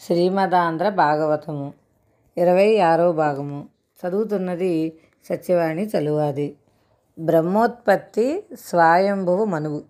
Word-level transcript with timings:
శ్రీమదాంధ్ర 0.00 0.88
భాగవతము. 0.88 1.72
ఇరవై 2.38 2.78
ఆరో 2.78 3.12
భాగము. 3.12 3.68
చదువుతున్నది 4.00 4.98
సత్యవాణి 5.28 5.86
చలువాది. 5.86 6.56
బ్రహ్మోత్పత్తి 7.18 8.44
స్వయంభువు 8.54 9.44
మనువు. 9.44 9.82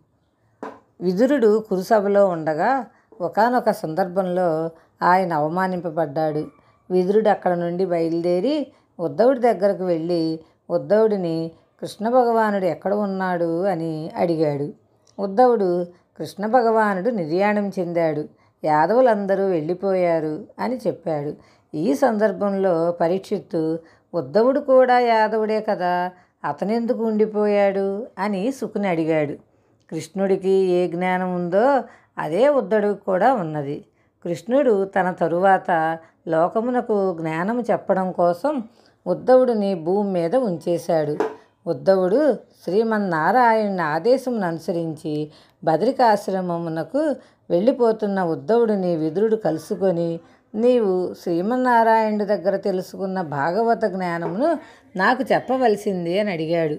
విదురుడు 1.01 1.65
కురుసభలో 1.71 2.29
ఉండగా 2.29 2.87
ఒకానొక 3.21 3.71
సందర్భంలో 3.71 4.71
ఆయన 5.03 5.33
అవమానింపబడ్డాడు. 5.33 6.47
విదురుడు 6.91 7.29
అక్కడ 7.29 7.57
నుండి 7.57 7.85
బయలుదేరి 7.85 8.73
ఉద్ధవుడి 9.01 9.41
దగ్గరకు 9.41 9.85
వెళ్ళి 9.85 10.41
ఉద్ధవుడిని 10.71 11.51
కృష్ణ 11.81 12.09
భగవానుడు 12.09 12.65
ఎక్కడ 12.65 12.95
ఉన్నాడు 12.95 13.63
అని 13.63 14.11
అడిగాడు. 14.17 14.73
ఉద్ధవుడు 15.19 15.85
కృష్ణ 16.19 16.47
భగవానుడు 16.47 17.11
నిర్యాణం 17.11 17.69
చెందాడు. 17.69 18.29
యాదవులందరూ 18.65 19.47
వెళ్ళిపోయారు 19.47 20.45
అని 20.59 20.81
చెప్పాడు. 20.87 21.35
ఈ 21.77 21.95
సందర్భంలో 21.95 22.93
పరీక్షిత్తు 22.93 23.79
ఉద్ధవుడు 24.15 24.61
కూడా 24.61 24.99
యాదవుడే 24.99 25.61
కదా 25.61 26.11
అతనెందుకు 26.45 27.05
ఉండిపోయాడు? 27.05 28.07
అని 28.19 28.53
సుకుని 28.53 28.89
అడిగాడు. 28.89 29.33
కృష్ణుడికి 29.91 30.51
ఏ 30.51 30.89
జ్ఞానం 30.89 31.35
ఉందో 31.35 31.83
అదే 32.19 32.49
ఉద్ధవుడికి 32.49 32.95
కూడా 32.95 33.35
ఉన్నది. 33.35 33.85
కృష్ణుడు 34.25 34.85
తన 34.85 35.11
తరువాత 35.11 35.99
లోకమునకు 36.29 37.17
జ్ఞానం 37.21 37.61
చెప్పడం 37.61 38.13
కోసం 38.13 38.63
ఉద్ధవుడిని 39.07 39.75
భూమి 39.75 40.13
మీద 40.13 40.37
ఉంచేశాడు. 40.37 41.17
ఉద్ధవుడు 41.67 42.33
శ్రీమన్నారాయణ 42.33 43.81
ఆదేశమును 43.81 44.47
అనుసరించి 44.47 45.33
బదరికాశ్రమమునకు 45.65 47.17
వెళ్ళిపోతున్న 47.51 48.23
ఉద్ధవుడిని 48.23 48.97
విదురుడు 48.97 49.37
కలుసుకొని 49.37 50.21
నీవు 50.55 51.15
శ్రీమన్నారాయణుడి 51.23 52.25
దగ్గర 52.25 52.57
తెలుసుకున్న 52.57 53.23
భాగవత 53.23 53.85
జ్ఞానమును 53.85 54.59
నాకు 54.97 55.25
చెప్పవలసింది 55.33 56.19
అని 56.19 56.31
అడిగాడు. 56.33 56.77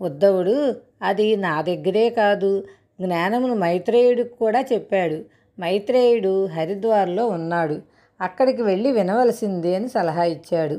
ఉద్ధవుడు 0.00 0.74
అది 1.02 1.36
నా 1.36 1.62
దగ్గరే 1.62 2.10
కాదు 2.10 2.64
జ్ఞానమును 3.00 3.54
మైత్రేయుడికి 3.54 4.34
కూడా 4.34 4.60
చెప్పాడు. 4.72 5.24
మైత్రేయుడు 5.60 6.46
హరిద్వార్లో 6.46 7.26
ఉన్నాడు. 7.28 7.76
అక్కడికి 8.20 8.62
వెళ్ళి 8.62 8.92
వినవలసింది 8.92 9.74
అని 9.74 9.88
సలహా 9.88 10.24
ఇచ్చాడు. 10.24 10.76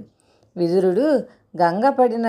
విదురుడు 0.58 1.08
గంగ 1.62 1.90
పడిన 1.90 2.28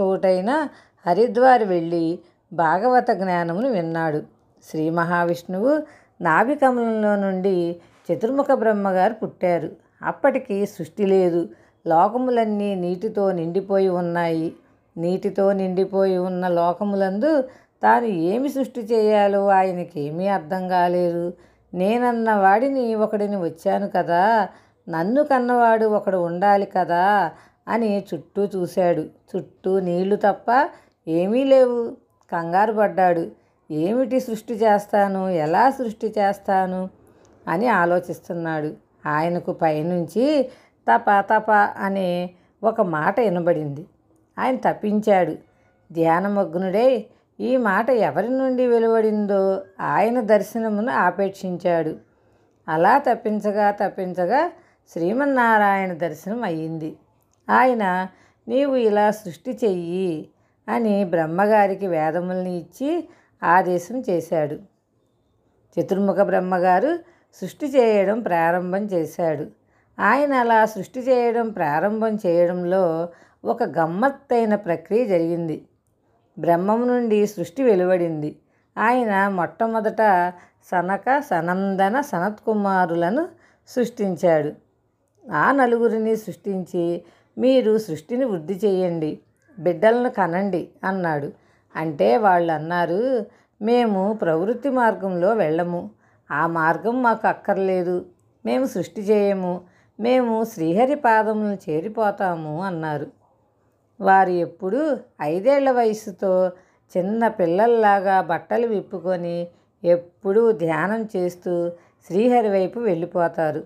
చోటైన 0.00 0.68
హరిద్వార్ 1.06 1.64
వెళ్ళి 1.64 2.18
భాగవత 2.52 3.10
జ్ఞానమును 3.10 3.68
విన్నాడు. 3.68 4.22
శ్రీ 4.70 4.90
మహావిష్ణువు 4.90 5.82
నాభికమలంలో 6.20 7.16
నుండి 7.16 7.76
చతుర్ముఖ 8.12 8.46
బ్రహ్మగారు 8.54 9.14
పుట్టారు. 9.14 9.70
అప్పటికి 10.02 10.66
సృష్టి 10.66 11.06
లేదు. 11.06 11.48
లోకములన్నీ 11.86 12.74
నీటితో 12.74 13.32
నిండిపోయి 13.32 13.88
ఉన్నాయి. 13.88 14.52
నీటితో 14.96 15.52
నిండిపోయి 15.52 16.18
ఉన్న 16.18 16.48
లోకములందు 16.48 17.42
తాను 17.82 18.04
ఏమి 18.04 18.48
సృష్టి 18.48 18.80
చేయాలో 18.80 19.48
ఆయనకి 19.48 20.28
అర్థం 20.28 20.68
కాలేదు. 20.68 21.32
నేనన్న 21.74 22.34
వాడిని 22.34 22.94
ఒకడిని 22.94 23.36
వచ్చాను 23.36 23.90
కదా. 23.96 24.48
నన్ను 24.88 25.24
కన్నవాడు 25.24 25.86
ఒకడు 25.86 26.16
ఉండాలి 26.16 26.66
కదా 26.66 27.30
అని 27.68 28.04
చుట్టూ 28.14 28.44
చూశాడు. 28.44 29.00
చుట్టూ 29.00 29.80
నీళ్ళు 29.80 30.16
తప్ప 30.16 30.68
ఏమీ 31.08 31.44
లేవు. 31.44 31.90
కంగారు 32.32 32.72
పడ్డాడు. 32.72 33.39
ఏమిటి 33.70 34.20
సృష్టి 34.20 34.54
చేస్తాను? 34.54 35.28
ఎలా 35.28 35.70
సృష్టి 35.70 36.14
చేస్తాను? 36.18 36.88
అని 37.48 37.68
ఆలోచిస్తున్నాడు. 37.68 38.74
ఆయనకు 39.06 39.52
పైనుంచి 39.52 40.50
తప 40.90 41.04
తప 41.20 41.50
అనే 41.76 42.30
ఒక 42.62 42.80
మాట 42.80 43.20
వినబడింది. 43.20 43.86
ఆయన 44.38 44.56
తప్పించాడు. 44.56 45.36
ధ్యానమగ్నుడై 45.92 47.06
ఈ 47.40 47.56
మాట 47.56 47.90
ఎవరి 47.90 48.28
నుండి 48.28 48.66
వెలువడిందో 48.66 49.62
ఆయన 49.80 50.20
దర్శనమును 50.20 50.92
ఆపేక్షించాడు. 50.92 51.96
అలా 52.68 52.98
తప్పించగా 52.98 53.70
తప్పించగా 53.70 54.52
శ్రీమన్నారాయణ 54.92 55.92
దర్శనం 55.92 56.42
అయ్యింది. 56.42 56.96
ఆయన 57.50 58.08
నీవు 58.48 58.76
ఇలా 58.76 59.10
సృష్టి 59.10 59.58
చెయ్యి 59.64 60.28
అని 60.68 61.04
బ్రహ్మగారికి 61.04 61.86
వేదముల్ని 61.86 62.56
ఇచ్చి 62.56 63.08
ఆదేశం 63.42 64.02
చేశాడు. 64.10 64.58
చతుర్ముఖ 65.76 66.16
బ్రహ్మగారు 66.16 66.98
సృష్టి 67.34 67.66
చేయడం 67.66 68.20
ప్రారంభం 68.20 68.84
చేశాడు. 68.84 69.46
ఆయన 70.00 70.34
అలా 70.34 70.64
సృష్టి 70.64 71.00
చేయడం 71.00 71.48
ప్రారంభం 71.48 72.18
చేయడంలో 72.26 73.08
ఒక 73.44 73.62
గమ్మత్తైన 73.62 74.54
ప్రక్రియ 74.54 75.06
జరిగింది. 75.06 75.64
బ్రహ్మం 76.38 76.88
నుండి 76.88 77.26
సృష్టి 77.26 77.62
వెలువడింది. 77.62 78.36
ఆయన 78.78 79.28
మొట్టమొదట 79.28 80.32
సనక 80.70 81.18
సనందన 81.18 82.00
సనత్కుమారులను 82.00 83.28
సృష్టించాడు. 83.68 84.52
ఆ 85.32 85.52
నలుగురిని 85.52 86.16
సృష్టించి 86.16 87.02
మీరు 87.38 87.78
సృష్టిని 87.78 88.24
వృద్ధి 88.24 88.54
చేయండి 88.54 89.18
బిడ్డలను 89.58 90.10
కనండి 90.10 90.68
అన్నాడు. 90.84 91.32
అంటే 91.76 92.16
వాళ్ళు 92.16 92.52
అన్నారు 92.52 93.26
మేము 93.62 94.12
ప్రవృత్తి 94.14 94.70
మార్గంలో 94.70 95.34
వెళ్ళము. 95.34 95.90
ఆ 96.30 96.46
మార్గం 96.46 97.02
మాకు 97.02 97.26
అక్కర్లేదు. 97.28 98.06
మేము 98.46 98.66
సృష్టి 98.66 99.00
చేయము. 99.00 99.60
మేము 100.00 100.44
శ్రీహరి 100.44 100.94
పాదములను 100.94 101.58
చేరిపోతాము 101.70 102.62
అన్నారు. 102.62 103.06
వారు 104.00 104.30
ఎప్పుడు 104.30 104.98
ఐదేళ్ళ 105.22 105.70
వయసుతో 105.70 106.52
చిన్న 106.96 107.28
పిల్లల్లాగా 107.28 108.20
బట్టలు 108.20 108.66
విప్పుకొని 108.66 109.48
ఎప్పుడూ 109.84 110.52
ధ్యానం 110.52 111.08
చేస్తూ 111.16 111.72
శ్రీహరి 112.06 112.48
వైపు 112.48 112.78
వెళ్ళిపోతారు. 112.80 113.58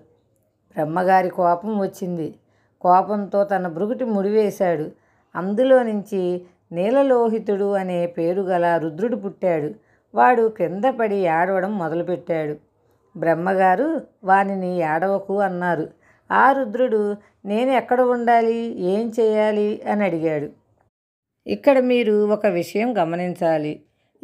బ్రహ్మగారి 0.75 1.29
కోపం 1.29 1.79
వచ్చింది. 1.79 2.35
కోపంతో 2.81 3.43
తన 3.43 3.67
భృగుటి 3.67 4.05
ముడివేశాడు. 4.05 4.91
అందులో 5.35 5.83
నుంచి 5.83 6.45
నీలలోహితుడు 6.75 7.67
అనే 7.73 7.99
పేరు 8.17 8.41
గల 8.41 8.65
రుద్రుడు 8.77 9.15
పుట్టాడు. 9.15 9.69
వాడు 10.15 10.43
క్రింద 10.57 10.85
పడి 10.99 11.15
ఏడవడం 11.15 11.77
మొదలుపెట్టాడు. 11.77 12.55
బ్రహ్మగారు 13.17 13.87
వానిని 14.23 14.71
ఏడవకు 14.79 15.35
అన్నారు. 15.39 15.85
ఆ 16.31 16.51
రుద్రుడు 16.51 17.01
నేను 17.45 17.71
ఎక్కడ 17.71 18.01
ఉండాలి? 18.01 18.59
ఏం 18.93 19.11
చేయాలి 19.19 19.69
అని 19.91 20.03
అడిగాడు. 20.03 20.49
ఇక్కడ 21.47 21.79
మీరు 21.79 22.15
ఒక 22.27 22.45
విషయం 22.45 22.97
గమనించాలి. 22.97 23.73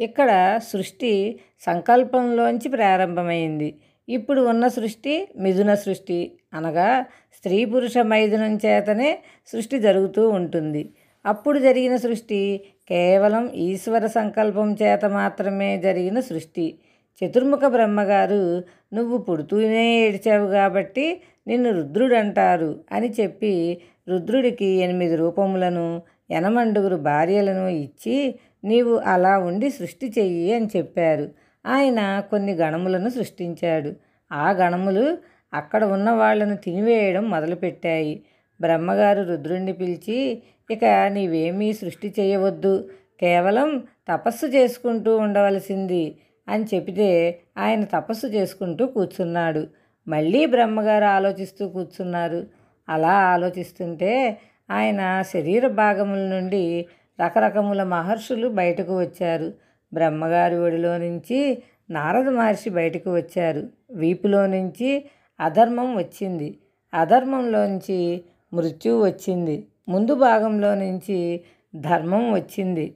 ఇక్కడ 0.00 0.30
సృష్టి 0.72 1.40
సంకల్పంలోంచి 1.66 2.68
ప్రారంభమైంది. 2.68 3.70
ఇప్పుడు 4.08 4.40
ఉన్న 4.52 4.68
సృష్టి 4.68 5.14
మిథున 5.36 5.74
సృష్టి 5.74 6.18
అనగా 6.54 6.88
స్త్రీ 7.36 7.58
పురుష 7.64 7.98
మైథునం 7.98 8.54
చేతనే 8.56 9.10
సృష్టి 9.46 9.78
జరుగుతూ 9.78 10.22
ఉంటుంది. 10.28 10.82
అప్పుడు 11.26 11.58
జరిగిన 11.58 11.96
సృష్టి 11.96 12.64
కేవలం 12.88 13.48
ఈశ్వర 13.48 14.06
సంకల్పం 14.06 14.76
చేత 14.82 15.04
మాత్రమే 15.04 15.78
జరిగిన 15.78 16.20
సృష్టి. 16.20 16.78
చతుర్ముఖ 17.18 17.60
బ్రహ్మగారు 17.66 18.64
నువ్వు 18.94 19.18
పుడుతూనే 19.18 20.00
ఏడ్చావు 20.00 20.46
కాబట్టి 20.50 21.22
నిన్ను 21.46 21.70
రుద్రుడు 21.70 22.14
అంటారు 22.14 22.80
అని 22.92 23.10
చెప్పి 23.20 23.82
రుద్రుడికి 24.08 24.64
ఎనిమిది 24.64 25.16
రూపములను 25.16 26.02
ఎనమండుగురు 26.30 26.96
భార్యలను 26.96 27.68
ఇచ్చి 27.68 28.34
నీవు 28.64 28.96
అలా 28.96 29.38
ఉండి 29.38 29.70
సృష్టి 29.70 30.12
చెయ్యి 30.18 30.54
అని 30.54 30.68
చెప్పారు. 30.76 31.30
ఆయన 31.66 32.22
కొన్ని 32.30 32.52
గణములను 32.52 33.08
సృష్టించాడు. 33.08 33.92
ఆ 34.32 34.50
గణములు 34.52 35.18
అక్కడ 35.54 35.84
ఉన్న 35.84 36.10
వాళ్ళను 36.10 36.56
తినివేయడం 36.56 37.30
మొదలుపెట్టాయి. 37.30 38.22
బ్రహ్మగారు 38.60 39.22
రుద్రుణ్ణి 39.22 39.72
పిలిచి 39.72 40.42
ఇక 40.72 40.84
నీవేమీ 40.84 41.72
సృష్టి 41.72 42.14
చేయవద్దు. 42.20 42.88
కేవలం 43.20 43.82
తపస్సు 44.08 44.46
చేసుకుంటూ 44.46 45.16
ఉండవలసింది 45.16 46.16
అని 46.48 46.64
చెబితే 46.74 47.38
ఆయన 47.58 47.84
తపస్సు 47.84 48.26
చేసుకుంటూ 48.26 48.86
కూర్చున్నాడు. 48.86 49.66
మళ్ళీ 50.08 50.46
బ్రహ్మగారు 50.46 51.04
ఆలోచిస్తూ 51.04 51.68
కూర్చున్నారు. 51.68 52.46
అలా 52.88 53.12
ఆలోచిస్తుంటే 53.12 54.38
ఆయన 54.70 55.22
శరీర 55.22 55.66
భాగముల 55.66 56.18
నుండి 56.18 56.86
రకరకముల 57.24 57.82
మహర్షులు 57.82 58.48
బయటకు 58.48 59.00
వచ్చారు. 59.00 59.52
బ్రహ్మగారి 59.92 60.56
ఒడిలో 60.56 60.98
నుంచి 60.98 61.62
నారద 61.90 62.28
మహర్షి 62.28 62.70
బయటకు 62.70 63.14
వచ్చారు. 63.14 63.68
వీపులో 63.90 64.46
నుంచి 64.46 65.04
అధర్మం 65.40 65.96
వచ్చింది. 65.96 66.58
అధర్మంలోంచి 66.94 68.22
మృత్యు 68.54 69.04
వచ్చింది. 69.04 69.64
ముందు 69.88 70.14
భాగంలో 70.14 70.74
నుంచి 70.74 71.40
ధర్మం 71.76 72.32
వచ్చింది. 72.32 72.94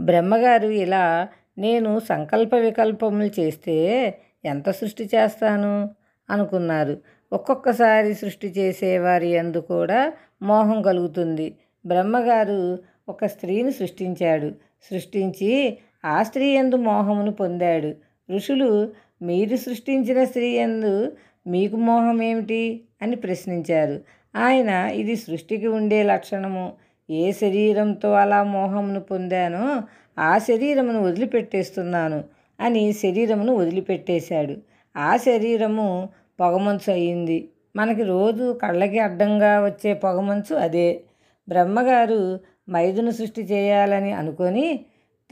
బ్రహ్మగారు 0.00 0.68
ఇలా 0.68 1.28
నేను 1.58 2.00
సంకల్ప 2.08 2.54
వికల్పములు 2.54 3.40
చేస్తే 3.40 4.08
ఎంత 4.44 4.70
సృష్టి 4.70 5.04
చేస్తాను? 5.04 5.90
అనుకున్నారు. 6.30 6.98
ఒక్కొక్కసారి 7.32 8.14
సృష్టి 8.14 8.48
చేసేవారి 8.48 9.28
యందు 9.28 9.58
కూడా 9.58 10.12
మోహం 10.42 10.82
కలుగుతుంది. 10.82 11.56
బ్రహ్మగారు 11.86 12.78
ఒక 13.08 13.24
స్త్రీని 13.26 13.72
సృష్టించాడు. 13.72 14.52
సృష్టించి 14.90 15.78
ఆ 16.04 16.22
స్త్రీ 16.22 16.46
ఎందు 16.46 16.76
మోహమును 16.76 17.32
పొందాడు. 17.32 17.94
ఋషులు 18.34 18.92
మీరు 19.22 19.56
సృష్టించిన 19.56 20.24
స్త్రీ 20.24 20.48
ఎందు 20.48 21.16
మీకు 21.46 21.76
మోహం 21.76 22.22
ఏమిటి? 22.22 22.84
అని 23.02 23.16
ప్రశ్నించారు. 23.16 24.00
ఆయన 24.36 24.68
ఇది 24.68 25.16
సృష్టికి 25.16 25.66
ఉండే 25.66 26.02
లక్షణము. 26.02 26.72
ఏ 27.10 27.32
శరీరంతో 27.32 28.12
అలా 28.12 28.42
మోహమును 28.42 29.00
పొందానో 29.00 29.82
ఆ 30.18 30.38
శరీరమును 30.38 31.02
వదిలిపెట్టేస్తున్నాను 31.02 32.24
అని 32.60 32.92
శరీరమును 32.92 33.54
వదిలిపెట్టేశాడు. 33.54 34.56
ఆ 34.96 35.16
శరీరము 35.16 36.08
పొగమంచు 36.40 36.92
అయింది. 36.92 37.48
మనకి 37.76 38.02
రోజు 38.02 38.58
కళ్ళకి 38.62 38.98
అడ్డంగా 38.98 39.64
వచ్చే 39.64 39.94
పొగమంచు 39.94 40.56
అదే. 40.56 41.00
బ్రహ్మగారు 41.48 42.40
మైదును 42.70 43.10
సృష్టి 43.10 43.42
చేయాలని 43.42 44.12
అనుకొని 44.12 44.84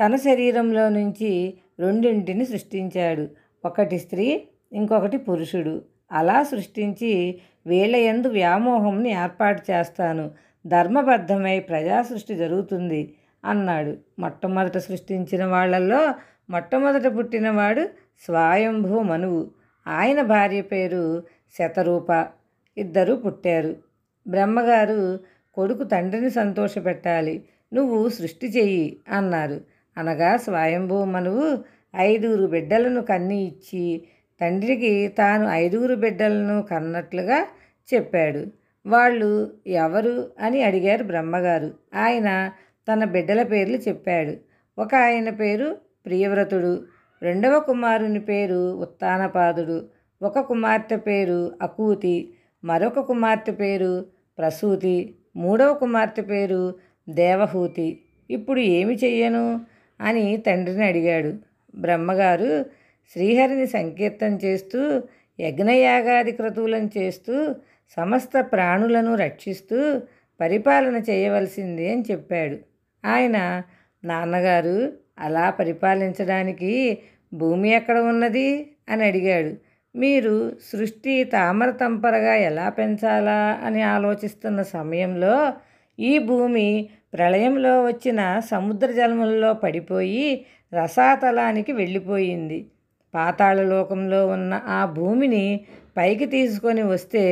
తన 0.05 0.17
శరీరంలో 0.17 0.89
నుంచి 0.89 1.55
రెండింటిని 1.81 2.45
సృష్టించాడు. 2.47 3.29
ఒకటి 3.65 3.99
స్త్రీ 3.99 4.43
ఇంకొకటి 4.73 5.17
పురుషుడు. 5.17 5.83
అలా 6.13 6.43
సృష్టించి 6.43 7.41
వీళ్ళయందు 7.67 8.29
వ్యామోహంని 8.29 9.11
ఏర్పాటు 9.11 9.63
చేస్తాను. 9.71 10.31
ధర్మబద్ధమై 10.67 11.61
ప్రజా 11.61 12.03
సృష్టి 12.03 12.35
జరుగుతుంది 12.35 13.15
అన్నాడు. 13.45 13.97
మొట్టమొదట 14.19 14.79
సృష్టించిన 14.79 15.45
వాళ్ళల్లో 15.45 16.15
మొట్టమొదట 16.51 17.19
పుట్టినవాడు 17.19 17.89
స్వయంభూ 18.25 19.03
మనువు. 19.03 19.51
ఆయన 19.87 20.23
భార్య 20.23 20.61
పేరు 20.61 21.23
శతరూప. 21.59 22.27
ఇద్దరు 22.77 23.15
పుట్టారు. 23.15 23.77
బ్రహ్మగారు 24.27 25.21
కొడుకు 25.55 25.83
తండ్రిని 25.83 26.31
సంతోషపెట్టాలి. 26.31 27.45
నువ్వు 27.73 28.09
సృష్టి 28.09 28.47
చెయ్యి 28.47 28.97
అన్నారు. 29.09 29.61
అనగా 29.99 30.37
స్వయంభూ 30.37 31.05
మనువు 31.05 31.65
ఐదుగురు 31.97 32.47
బిడ్డలను 32.47 33.03
కన్ని 33.03 33.43
ఇచ్చి 33.43 34.03
తండ్రికి 34.41 35.09
తాను 35.09 35.49
ఐదుగురు 35.49 35.95
బిడ్డలను 35.95 36.63
కన్నట్లుగా 36.63 37.47
చెప్పాడు. 37.95 38.47
వాళ్ళు 38.87 39.53
ఎవరు 39.67 40.31
అని 40.41 40.63
అడిగారు 40.63 41.05
బ్రహ్మగారు. 41.05 41.75
ఆయన 41.95 42.51
తన 42.93 43.05
బిడ్డల 43.05 43.43
పేర్లు 43.43 43.77
చెప్పాడు. 43.77 44.37
ఒక 44.81 44.95
ఆయన 44.95 45.31
పేరు 45.31 45.77
ప్రియవ్రతుడు 46.07 46.85
రెండవ 47.23 47.59
కుమారుని 47.61 48.21
పేరు 48.21 48.73
ఉత్తానపాదుడు 48.73 49.89
ఒక 50.23 50.39
కుమార్తె 50.39 50.97
పేరు 50.97 51.53
అకూతి 51.63 52.35
మరొక 52.65 53.01
కుమార్తె 53.01 53.53
పేరు 53.53 54.07
ప్రసూతి 54.39 55.15
మూడవ 55.37 55.75
కుమార్తె 55.75 56.23
పేరు 56.23 56.75
దేవహూతి. 57.09 58.01
ఇప్పుడు 58.31 58.61
ఏమి 58.61 58.95
చెయ్యను? 58.95 59.61
అని 60.01 60.37
తండ్రిని 60.37 60.85
అడిగాడు 60.85 61.35
బ్రహ్మగారు. 61.77 62.67
శ్రీహరిని 63.13 63.67
సంకీర్తం 63.67 64.39
చేస్తూ 64.45 65.03
యజ్ఞయాగాది 65.41 66.33
క్రతువులను 66.33 66.91
చేస్తూ 66.99 67.55
సమస్త 67.97 68.41
ప్రాణులను 68.41 69.15
రక్షిస్తూ 69.15 70.01
పరిపాలన 70.41 70.97
చేయవలసింది 70.97 71.93
అని 71.93 72.05
చెప్పాడు. 72.11 72.59
ఆయన 73.07 73.63
నాన్నగారు 74.05 74.93
అలా 75.19 75.51
పరిపాలించడానికి 75.51 76.99
భూమి 77.33 77.71
ఎక్కడ 77.71 77.99
ఉన్నది? 77.99 78.73
అని 78.89 79.05
అడిగాడు. 79.05 79.57
మీరు 79.99 80.53
సృష్టి 80.73 81.25
తామర 81.25 81.71
తంపరగా 81.71 82.35
ఎలా 82.35 82.69
పెంచాలా? 82.69 83.61
అని 83.65 83.83
ఆలోచిస్తున్న 83.83 84.63
సమయంలో 84.63 85.53
ఈ 85.99 86.19
భూమి 86.19 86.89
ప్రళయంలో 87.15 87.85
వచ్చిన 87.85 88.41
సముద్ర 88.51 88.91
జలములలో 88.91 89.53
పడిపోయి 89.53 90.47
రసాతలానికి 90.75 91.73
వెళ్ళిపోయింది. 91.73 92.67
పాతాళలోకంలో 93.15 94.21
ఉన్న 94.27 94.53
ఆ 94.69 94.81
భూమిని 94.99 95.45
పైకి 95.97 96.27
తీసుకొని 96.27 96.83
వస్తే 96.83 97.25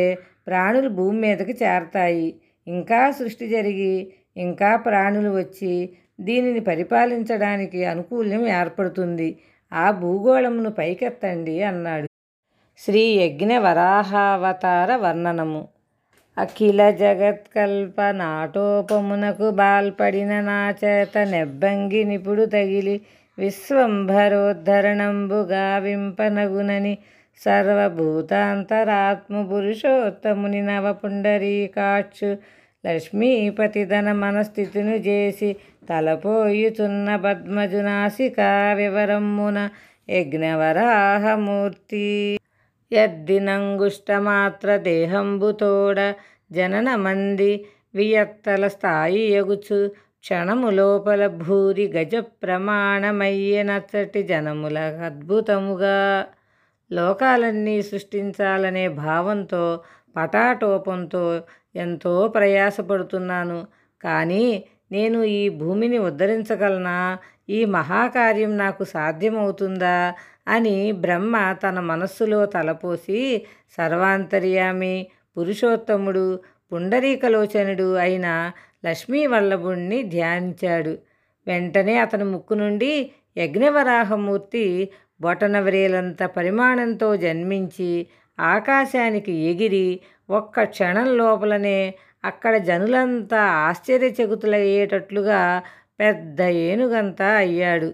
ప్రాణులు 0.46 0.88
భూమి 0.88 1.18
మీదకి 1.20 1.54
చేరతాయి. 1.62 2.28
ఇంకా 2.66 3.00
సృష్టి 3.10 3.46
జరిగి 3.48 3.94
ఇంకా 4.36 4.70
ప్రాణులు 4.76 5.30
వచ్చి 5.30 5.74
దీనిని 6.20 6.60
పరిపాలించడానికి 6.60 7.80
అనుకూల్యం 7.84 8.42
ఏర్పడుతుంది. 8.60 9.28
ఆ 9.72 9.90
భూగోళమును 9.90 10.70
పైకెత్తండి 10.70 11.56
అన్నాడు. 11.62 12.06
శ్రీ 12.80 13.02
యజ్ఞ 13.22 13.52
వరాహావతార 13.58 14.90
వర్ణనము. 14.96 15.62
అఖిల 16.36 16.80
జగత్కల్ప 16.90 18.00
నాటోపమునకు 18.20 19.50
బాల్పడిన 19.50 20.32
నా 20.40 20.60
చేత 20.84 21.18
నెబ్బంగి 21.32 22.04
నిపుడు 22.04 22.44
తగిలి 22.44 22.96
విశ్వంభరోద్ధరణంబుగా 23.40 24.58
వింపనగునని 25.78 26.94
సర్వభూతాంతరాత్మ 27.40 28.22
పురుషోత్తముని 29.50 30.62
నవపుండరీకాక్షు 30.62 32.30
లక్ష్మీపతిధన 32.84 34.08
మనస్థితిను 34.20 34.96
చేసి 35.06 35.48
తలపోయుచున్న 35.88 37.08
పద్మజునాసిక 37.24 38.38
వివరమ్మున 38.78 39.58
యజ్ఞవరాహమూర్తి. 40.08 42.06
యద్దినంగుష్టమాత్ర 42.92 44.68
దేహంబుతోడ 44.86 45.98
జనన 46.50 46.88
మంది 47.00 47.50
వియత్తల 47.94 48.64
స్థాయి 48.68 49.22
ఎగుచు 49.32 49.78
క్షణము 50.22 50.70
లోపల 50.70 51.26
భూరి 51.26 51.92
గజ 51.92 52.16
ప్రమాణమయ్యనచ్చటి 52.16 54.22
జనముల 54.22 54.78
అద్భుతముగా 54.78 56.26
లోకాలన్నీ 56.92 57.82
సృష్టించాలనే 57.82 58.88
భావంతో 58.88 59.80
పటాటోపంతో 60.16 61.42
ఎంతో 61.76 62.28
ప్రయాసపడుతున్నాను. 62.28 63.66
కానీ 64.02 64.64
నేను 64.92 65.22
ఈ 65.22 65.48
భూమిని 65.48 65.98
ఉద్ధరించగలనా? 65.98 67.18
ఈ 67.50 67.64
మహాకార్యం 67.64 68.56
నాకు 68.56 68.84
సాధ్యమవుతుందా? 68.84 70.14
అని 70.48 70.92
బ్రహ్మ 70.92 71.52
తన 71.52 71.80
మనస్సులో 71.80 72.46
తలపోసి 72.46 73.46
సర్వాంతర్యామి 73.70 75.06
పురుషోత్తముడు 75.38 76.40
పుండరీకలోచనుడు 76.72 77.94
అయిన 77.94 78.52
లక్ష్మీవల్లభుణ్ణి 78.84 80.02
ధ్యానించాడు. 80.02 80.98
వెంటనే 81.46 81.98
అతని 81.98 82.24
ముక్కు 82.24 82.54
నుండి 82.54 82.92
యజ్ఞవరాహమూర్తి 83.36 84.64
బొటనవరేలంత 85.20 86.22
పరిమాణంతో 86.22 87.16
జన్మించి 87.16 88.06
ఆకాశానికి 88.38 89.32
ఎగిరి 89.32 90.00
ఒక్క 90.30 90.64
క్షణం 90.64 91.08
లోపలనే 91.16 91.94
అక్కడ 92.24 92.56
జనులంతా 92.56 93.40
ఆశ్చర్యచకుతులయ్యేటట్లుగా 93.66 95.40
పెద్ద 96.00 96.40
ఏనుగంతా 96.40 97.26
అయ్యాడు. 97.36 97.88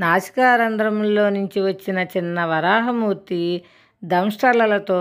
నాసికారంధ్రంలో 0.00 1.30
నుంచి 1.30 1.60
వచ్చిన 1.60 1.98
చిన్న 2.16 2.44
వరాహమూర్తి 2.44 3.42
దంష్టలతో 4.04 5.00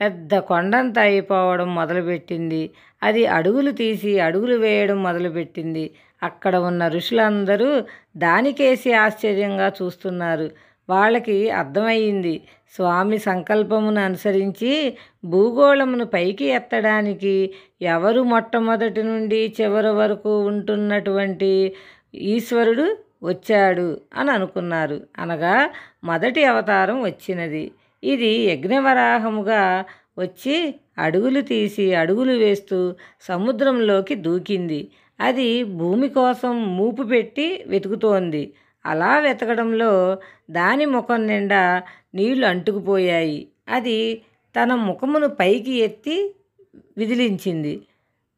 పెద్ద 0.00 0.38
కొండంత 0.38 0.98
అయిపోవడం 0.98 1.74
మొదలుపెట్టింది. 1.74 2.62
అది 3.04 3.26
అడుగులు 3.26 3.70
తీసి 3.70 4.18
అడుగులు 4.20 4.56
వేయడం 4.56 5.02
మొదలుపెట్టింది. 5.02 5.84
అక్కడ 6.22 6.56
ఉన్న 6.56 6.88
ఋషులందరూ 6.88 7.82
దానికేసి 8.16 8.92
ఆశ్చర్యంగా 8.92 9.72
చూస్తున్నారు. 9.82 10.50
వాళ్ళకి 10.90 11.50
అర్థమయ్యింది. 11.50 12.42
స్వామి 12.74 13.18
సంకల్పమును 13.18 14.00
అనుసరించి 14.00 14.96
భూగోళమును 15.24 16.04
పైకి 16.04 16.44
ఎత్తడానికి 16.44 17.54
ఎవరు 17.82 18.22
మొట్టమొదటి 18.22 19.02
నుండి 19.02 19.54
చివరి 19.60 19.90
వరకు 19.90 20.40
ఉంటున్నటువంటి 20.40 21.74
ఈశ్వరుడు 22.14 22.86
వచ్చాడు 23.22 24.00
అని 24.16 24.30
అనుకున్నారు. 24.30 25.00
అనగా 25.18 25.70
మొదటి 26.04 26.44
అవతారం 26.44 27.02
వచ్చినది. 27.02 27.72
ఇది 28.04 28.26
యజ్ఞవరాహముగా 28.26 29.84
వచ్చి 30.18 30.74
అడుగులు 30.98 31.40
తీసి 31.40 31.94
అడుగులు 31.94 32.32
వేస్తూ 32.32 32.94
సముద్రంలోకి 33.20 34.14
దూకింది. 34.14 34.88
అది 35.20 35.64
భూమి 35.64 36.08
కోసం 36.08 36.76
మూపు 36.76 37.02
పెట్టి 37.02 37.64
వెతుకుతోంది. 37.66 38.52
అలా 38.86 39.18
వెతకడంలో 39.18 40.18
దాని 40.50 40.84
ముఖం 40.86 41.26
నిండా 41.26 41.82
నీళ్ళు 42.14 42.46
అంటుకుపోయాయి. 42.46 43.48
అది 43.68 44.22
తన 44.56 44.74
ముఖమును 44.74 45.28
పైకి 45.28 45.72
ఎత్తి 45.72 46.34
విదిలించింది. 46.98 47.82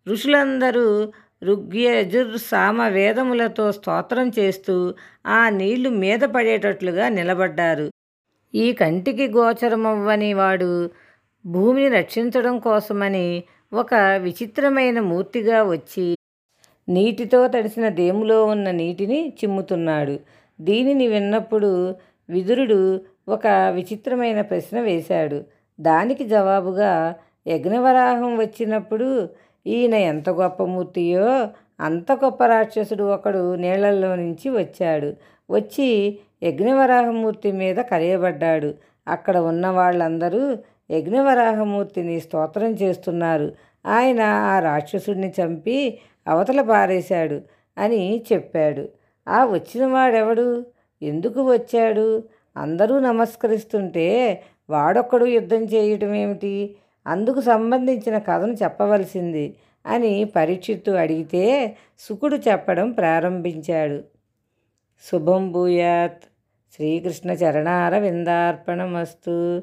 ఋషులందరూ 0.08 1.12
ఋగ్యజుర్ 1.44 2.38
సామ 2.38 2.88
వేదములతో 2.88 3.72
స్తోత్రం 3.72 4.32
చేస్తూ 4.38 4.94
ఆ 5.26 5.48
నీళ్ళు 5.48 5.90
మీద 5.90 6.20
పడేటట్లుగా 6.20 7.08
నిలబడ్డారు. 7.08 7.90
ఈ 8.54 8.72
కంటికి 8.72 9.28
గోచరమవ్వని 9.28 10.34
వాడు 10.34 10.90
భూమిని 11.46 11.88
రక్షించడం 11.88 12.58
కోసమని 12.58 13.44
ఒక 13.72 13.94
విచిత్రమైన 13.94 15.00
మూర్తిగా 15.00 15.62
వచ్చి 15.62 16.16
నీటితో 16.88 17.48
తడిసిన 17.48 17.88
దేములో 17.88 18.46
ఉన్న 18.46 18.70
నీటిని 18.70 19.28
చిమ్ముతున్నాడు. 19.28 20.20
దీనిని 20.60 21.06
విన్నప్పుడు 21.08 21.94
విదురుడు 22.28 23.00
ఒక 23.28 23.46
విచిత్రమైన 23.46 24.40
ప్రశ్న 24.40 24.80
వేశాడు. 24.80 25.44
దానికి 25.80 26.24
జవాబుగా 26.24 27.14
యజ్ఞవరాహం 27.46 28.36
వచ్చినప్పుడు 28.38 29.28
ఈయన 29.66 29.94
ఎంత 29.94 30.30
గొప్ప 30.30 30.62
మూర్తియో 30.62 31.50
అంత 31.80 32.12
గొప్ప 32.12 32.44
రాక్షసుడు 32.44 33.04
ఒకడు 33.04 33.54
నీళ్ళలో 33.54 34.16
నుంచి 34.16 34.50
వచ్చాడు. 34.50 35.14
వచ్చి 35.50 36.18
యజ్ఞవరాహమూర్తి 36.42 37.52
మీద 37.52 37.76
కరియబడ్డాడు 37.76 38.74
అక్కడ 39.08 39.36
ఉన్న 39.36 39.66
వాళ్ళందరూ 39.66 40.58
యజ్ఞవరాహమూర్తిని 40.90 42.20
స్తోత్రం 42.20 42.70
చేస్తున్నారు. 42.70 43.52
ఆయన 43.86 44.20
ఆ 44.20 44.58
రాక్షసుడిని 44.58 45.32
చంపి 45.42 45.98
అవతల 46.28 46.62
పారేశాడు 46.62 47.40
అని 47.78 48.24
చెప్పాడు. 48.32 48.88
ఆ 49.28 49.44
వచ్చిన 49.44 49.86
వాడెవడు? 49.86 50.66
ఎందుకు 51.02 51.52
వచ్చాడు? 51.52 52.22
అందరూ 52.56 52.98
నమస్కరిస్తుంటే 52.98 54.42
వాడొక్కడు 54.70 55.24
యుద్ధం 55.24 55.62
చేయటం 55.64 56.14
ఏమిటి? 56.14 56.76
అందుకు 57.06 57.40
సంబంధించిన 57.40 58.18
కథను 58.18 58.52
చెప్పవలసింది 58.52 59.54
అని 59.86 60.24
పరీక్షిత్తు 60.24 60.90
అడిగితే 60.90 61.76
సుకుడు 61.98 62.36
చెప్పడం 62.36 62.92
ప్రారంభించాడు. 62.92 64.04
శుభం 65.10 65.52
భూయాత్. 65.52 66.22
శ్రీకృష్ణ 66.76 67.30
చరణార 67.30 67.98
విందార్పణమస్తు 67.98 69.62